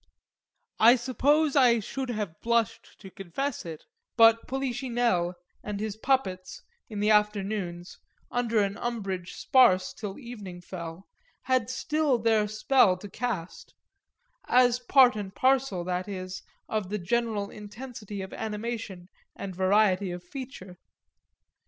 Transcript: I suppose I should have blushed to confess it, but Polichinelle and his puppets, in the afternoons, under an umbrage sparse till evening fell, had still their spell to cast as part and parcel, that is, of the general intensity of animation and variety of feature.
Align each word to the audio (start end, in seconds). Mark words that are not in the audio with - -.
I 0.79 0.95
suppose 0.95 1.55
I 1.55 1.79
should 1.79 2.09
have 2.09 2.41
blushed 2.41 2.99
to 3.01 3.11
confess 3.11 3.67
it, 3.67 3.85
but 4.17 4.47
Polichinelle 4.47 5.35
and 5.63 5.79
his 5.79 5.95
puppets, 5.95 6.63
in 6.89 6.99
the 6.99 7.11
afternoons, 7.11 7.99
under 8.31 8.61
an 8.61 8.77
umbrage 8.77 9.35
sparse 9.35 9.93
till 9.93 10.17
evening 10.17 10.61
fell, 10.61 11.05
had 11.43 11.69
still 11.69 12.17
their 12.17 12.47
spell 12.47 12.97
to 12.97 13.07
cast 13.11 13.75
as 14.47 14.79
part 14.79 15.15
and 15.15 15.35
parcel, 15.35 15.83
that 15.83 16.07
is, 16.07 16.41
of 16.67 16.89
the 16.89 16.97
general 16.97 17.51
intensity 17.51 18.23
of 18.23 18.33
animation 18.33 19.07
and 19.35 19.55
variety 19.55 20.09
of 20.09 20.23
feature. 20.23 20.79